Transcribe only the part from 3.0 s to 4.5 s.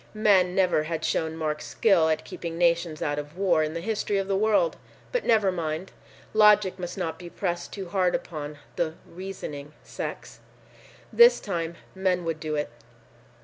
out of war in the history of the